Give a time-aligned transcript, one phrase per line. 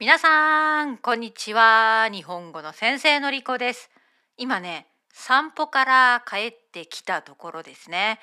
[0.00, 3.90] 皆さんこんにちは日本語の先生のりこです
[4.36, 8.20] 今ね散歩から帰ってきたところですね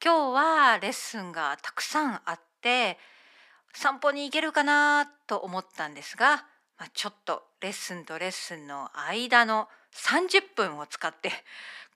[0.00, 2.96] 今日はレッスンがたくさんあって
[3.74, 6.44] 散歩に行けるかなと思ったんですが、
[6.78, 9.66] まあ、ちょっとレッスンとレッスンの間の
[9.96, 11.32] 30分を使って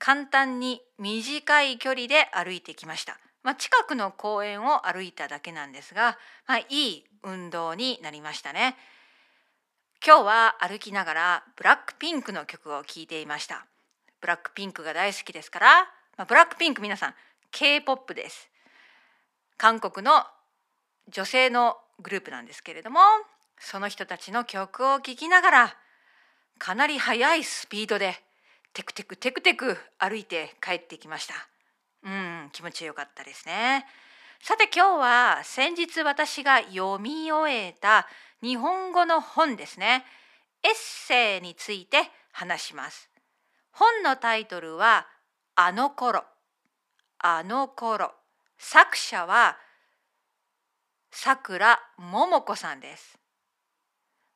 [0.00, 3.16] 簡単に短い距離で歩いてきました。
[3.44, 8.74] まあ、近くの公園を歩いただけなんですが、まあ、いい運動になりましたね。
[10.04, 13.66] 今日は歩きながらブラックピンクの曲を聴いていました。
[14.20, 15.66] ブラックピンクが大好きですから、
[16.16, 17.14] まあ、ブラックピンク皆さん
[17.50, 18.50] K-POP です。
[19.58, 20.24] 韓国の
[21.10, 23.00] 女性のグループなんですけれども
[23.58, 25.76] その人たちの曲を聴きながら
[26.58, 28.14] かなり速いスピードで
[28.72, 31.34] テクテクテクテク歩いて帰ってきました
[32.04, 33.84] うん気持ちよかったですね
[34.42, 38.06] さて今日は先日私が読み終えた
[38.42, 40.04] 日本語の本ですね。
[40.62, 41.98] エッセイについて
[42.32, 43.10] 話します。
[43.72, 45.06] 本のタイトルは
[45.54, 46.24] あの頃。
[47.18, 48.12] あの頃。
[48.58, 49.56] 作者は
[51.10, 53.18] さくらももこさんです。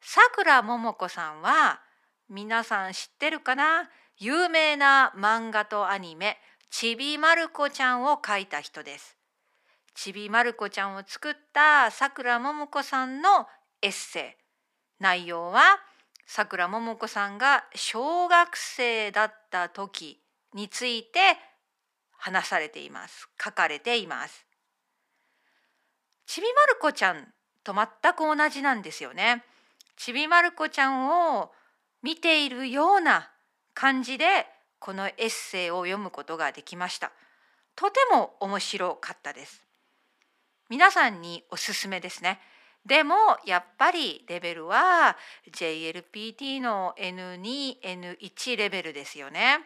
[0.00, 1.80] さくらももこさんは
[2.28, 3.88] 皆さん知ってるかな？
[4.18, 6.38] 有名な漫画とアニメ
[6.70, 9.16] ちびまる子ちゃんを描いた人です。
[9.94, 13.46] ちびまる子ちゃんを作ったさくらももこさんの
[13.82, 14.42] エッセイ。
[15.02, 15.62] 内容は
[16.26, 20.22] さくらももこさんが小学生だった時
[20.54, 21.18] について
[22.16, 23.28] 話されています。
[23.42, 24.46] 書かれています。
[26.26, 27.26] ちびまる子ちゃん
[27.64, 29.44] と全く同じなんですよね。
[29.96, 31.50] ちびまる子ちゃんを
[32.02, 33.30] 見ているような
[33.74, 34.46] 感じで
[34.78, 37.12] このエッセイを読むことができました。
[37.74, 39.62] とても面白かったです。
[40.68, 42.40] 皆さんにおすすめですね。
[42.86, 43.14] でも
[43.46, 45.16] やっぱりレベルは
[45.52, 49.60] JLPT の N2、N1 レベルですよね。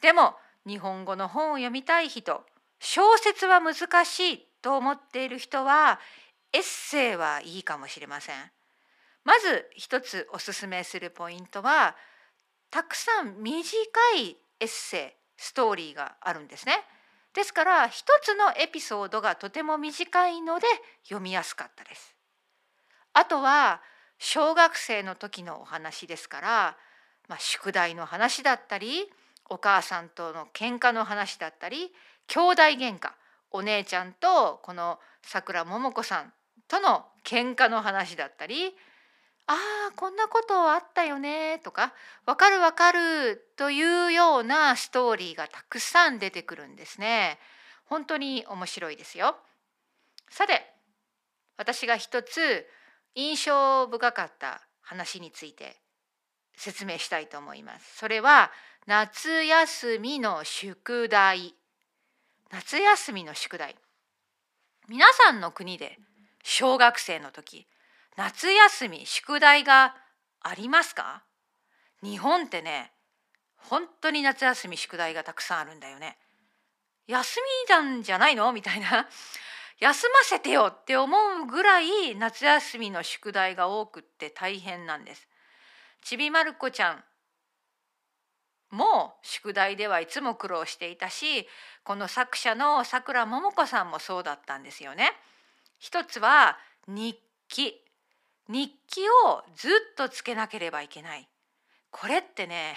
[0.00, 0.34] でも
[0.66, 2.44] 日本語の本を読みたい人、
[2.80, 6.00] 小説は難しいと思っている人は
[6.52, 8.36] エッセイはいいかもしれません。
[9.24, 11.94] まず一つおすすめするポイントは
[12.70, 13.66] たくさん短
[14.16, 16.84] いエッセイストーリーがあるんですね。
[17.34, 20.66] ですから一つのエピソードがとても短いので
[21.04, 22.14] 読みやすかったです。
[23.12, 23.80] あとは
[24.18, 26.76] 小学生の時のお話ですから、
[27.28, 29.08] まあ、宿題の話だったり
[29.48, 31.92] お母さんとの喧嘩の話だったり
[32.26, 33.10] 兄弟喧嘩
[33.50, 36.32] お姉ちゃんとこのさくらももこさん
[36.68, 38.74] との喧嘩の話だったり
[39.48, 41.94] ああこんなことあったよねとか
[42.26, 47.38] わかるわかるというようなストーリーがたくさん出てくるんですね。
[47.86, 49.36] 本当に面白いですよ。
[50.30, 50.70] さて
[51.56, 52.66] 私が一つ
[53.14, 55.76] 印象深かった話について
[56.54, 57.96] 説明したいと思います。
[57.96, 58.50] それは
[58.86, 61.54] 夏休みの宿題。
[62.50, 63.76] 夏休みの宿題。
[64.88, 65.98] 皆さんの国で
[66.42, 67.66] 小学生の時
[68.18, 69.94] 夏休み宿題が
[70.40, 71.22] ありますか？
[72.02, 72.90] 日本ってね
[73.54, 76.18] 本当に夏休み宿題がたくさんあるんだよね。
[77.06, 78.52] 休みなんじゃないの？
[78.52, 79.08] みたいな
[79.78, 85.28] 休ませてよって思うぐらい夏休みの宿題が多くって大変なんです。
[86.02, 87.04] ちびまる子ちゃん
[88.70, 91.48] も宿題ではいつも苦労していたし
[91.84, 95.12] この作者のさくらももこさんもそうだったんですよね。
[95.78, 96.58] 一つは
[96.88, 97.84] 日記
[98.48, 101.28] 日記をずっとつけなければいけない。
[101.90, 102.74] これってね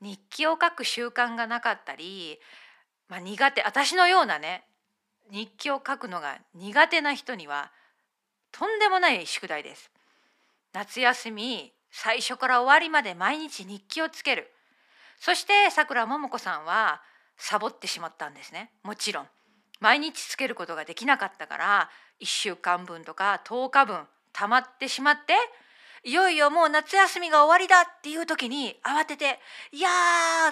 [0.00, 2.38] 日記を書く習慣がなかったり、
[3.08, 4.64] まあ、苦手私のようなね
[5.30, 7.72] 日記を書くのが苦手な人には
[8.52, 9.90] とんでもない宿題です。
[10.72, 14.50] 夏休み最初から終わりまで毎日日記をつける。
[15.18, 17.02] そしてさくらももこさんは
[17.36, 18.70] サボってしまったんですね。
[18.84, 19.26] もちろん。
[19.80, 24.06] 毎日つけることができなかったから1週間分とか10日分
[24.38, 25.34] 溜まってしまって
[26.08, 29.40] いよいよもう夏休みが終わりだっていう時に慌てて
[29.72, 29.88] いや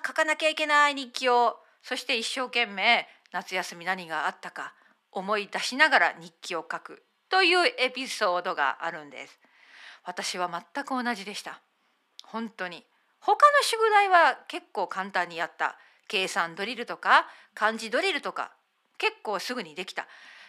[0.00, 4.72] ー書かなきゃいけない日記をそして一生懸命夏休み何があったか
[5.10, 9.40] 思い出しながら日記を書くというエピソードがあるんです。
[10.04, 11.60] 私は全く同じでした。
[12.24, 12.84] 本当に
[13.20, 15.76] 他の宿題は結構簡単にやった
[16.08, 18.52] 計算ドリルとか漢字ドリルとか
[18.98, 20.06] 結構すぐにできた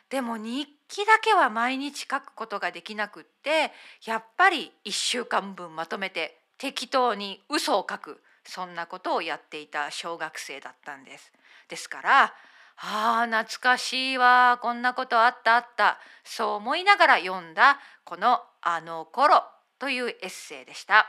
[0.09, 3.71] でも日記だけは毎日書くことができなくって
[4.05, 11.31] やっぱり1週間分まとめて適当に嘘を書くそんなことをやっていた小学生だったんです。
[11.69, 12.33] ですから
[12.77, 19.43] ああ懐かしいわこんなことあったあったそう思いながら読んだこの「あの頃」
[19.79, 21.07] というエッセイでした。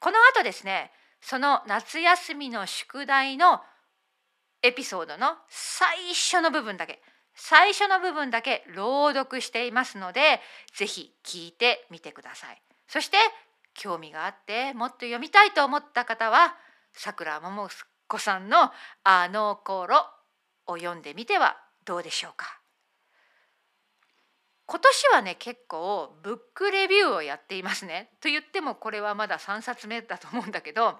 [0.00, 3.62] この後ですねその夏休みの宿題の
[4.62, 7.02] エピソードの最初の部分だけ
[7.40, 10.40] 最初の部分だけ朗読していますので
[10.74, 12.60] 是非聞いてみてください。
[12.88, 13.16] そして
[13.74, 16.56] 興味があってもっと読みたいと思った方は
[16.92, 17.68] さくらもも
[18.08, 18.72] こさんの
[19.04, 20.04] 「あの頃」
[20.66, 22.58] を読んでみてはどうでしょうか。
[24.66, 28.10] 今年はね結構ブックレビューをやっていますね。
[28.20, 30.98] と言ってもこれはまだ3冊目だと思うんだけど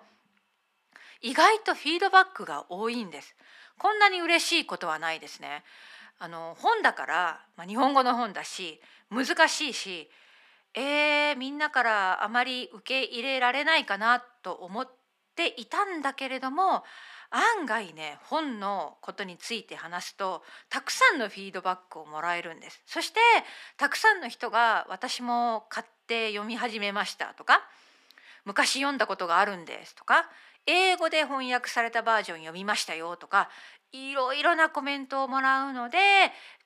[1.21, 3.35] 意外とフィードバックが多いんです。
[3.77, 5.65] こんなに嬉しいことはないですね。
[6.19, 8.81] あの本だから、まあ、日本語の本だし
[9.11, 10.11] 難しいし
[10.75, 14.89] えー、みんなからあまり受け入れられないかなと思っ
[15.35, 16.85] ていたんだけれども
[17.31, 22.83] 案外ね本のことについて話すとたくさんのフィードバックをもらえるんです。
[22.87, 23.21] そして
[23.77, 27.61] たくさんの人が私も買って読み始めましたとか
[28.45, 30.31] 昔読んだことがあるんですとか
[30.67, 33.49] 英語で翻訳されたバージョン読みましたよとか
[33.93, 35.99] いろいろなコメントをもらうので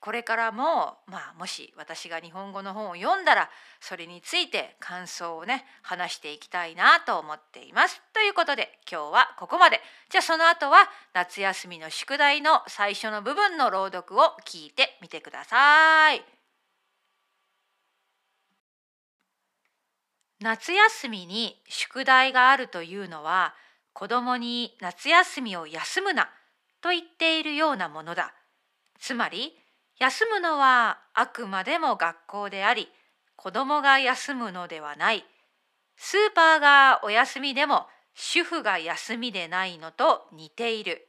[0.01, 3.49] これからも、まあ、もし私が日本語の本を読んだら
[3.81, 8.03] それについて感想をね話していきたいなと思っています。
[8.13, 9.81] ということで今日はここまで。
[10.11, 16.25] じゃあその後は夏休みの宿題の最初の部分の朗読を聞いてみてください。
[20.41, 23.55] 夏休みに宿題があるというのは
[23.93, 26.29] 子供に夏休みを休むな
[26.83, 28.35] と言っているようなものだ。
[28.99, 29.57] つまり
[29.99, 32.89] 休むのはあくまでも学校であり
[33.37, 35.25] 子供が休むのではない。
[35.97, 41.09] スーパーがお休みでも主婦が休みでないのと似ている。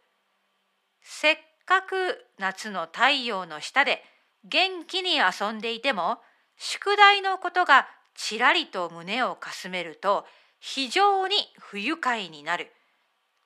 [1.01, 4.03] せっかく夏の太陽の下で
[4.45, 6.19] 元気に遊んでいても
[6.57, 10.25] 宿題のことがちらりと胸をかすめると
[10.59, 12.71] 非常に不愉快になる。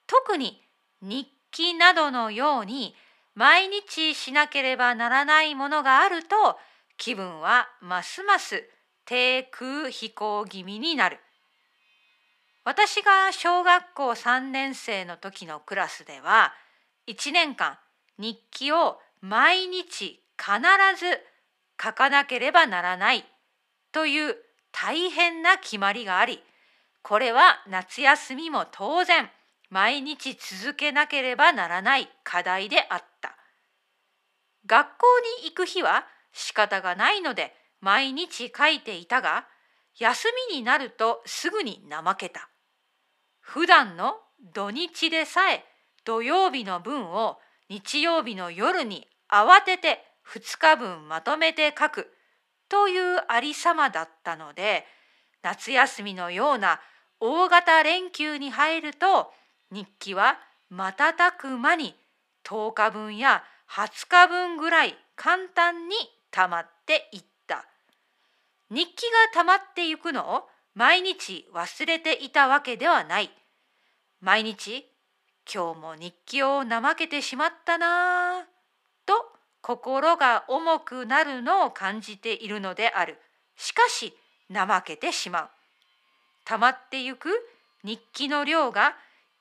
[0.07, 0.61] 特に
[1.01, 2.95] 日記などのように
[3.35, 6.57] 毎日しなければならないものがあると
[6.97, 8.63] 気分はますます
[9.05, 11.19] 低空飛行気味になる。
[12.65, 16.53] 私が小学校3年生の時のクラスでは
[17.07, 17.77] 1年間
[18.17, 20.59] 日記を毎日必
[20.99, 21.17] ず
[21.81, 23.23] 書かなければならない
[23.93, 24.35] という
[24.73, 26.41] 大変な決まりがあり
[27.03, 29.29] これは夏休みも当然
[29.69, 33.35] 毎日続けなければならない課題であった。
[34.65, 35.05] 学校
[35.41, 39.45] に行く日は仕方がないので毎日書いていたが
[39.97, 42.49] 休みになるとすぐに怠けた。
[43.39, 44.15] 普段の
[44.53, 45.63] 土日でさえ
[46.03, 47.37] 土曜日の分を
[47.69, 49.99] 日曜日の夜に慌てて
[50.33, 52.07] 2日分まとめて書く
[52.69, 54.85] というありさまだったので
[55.41, 56.79] 夏休みのような
[57.19, 59.31] 大型連休に入ると
[59.71, 60.37] 日記は
[60.69, 61.95] 瞬く間に
[62.43, 65.95] 10日分や20日分ぐらい簡単に
[66.31, 67.65] 溜まっていった。
[68.69, 70.43] 日記が溜まっていくのを
[70.73, 73.31] 毎日忘れていたわけではない。
[74.21, 74.85] 毎日
[75.51, 78.43] 今日も日記を怠けてしまったなぁ
[79.05, 79.13] と
[79.61, 83.17] 心が重くなるのを感じているのである。
[83.55, 84.13] しかし
[84.53, 85.49] 怠けてしまう。
[86.45, 87.29] 溜まってゆく
[87.83, 88.95] 日記の量が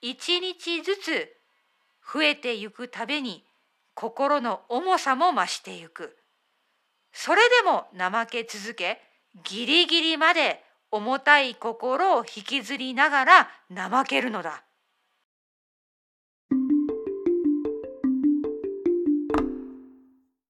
[0.08, 1.36] 一日ずつ
[2.14, 3.44] 増えてゆくたびに
[3.94, 6.16] 心の重さも増してゆく。
[7.12, 9.00] それでも怠け続け
[9.42, 14.62] ギリギリまで重たい心を引きずりながら怠けるのだ。